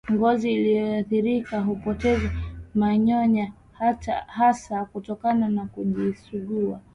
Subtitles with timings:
[0.13, 2.29] Ngozi iliyoathirika hupoteza
[2.75, 3.51] manyoya
[4.27, 6.81] hasa kutokana na kujisugua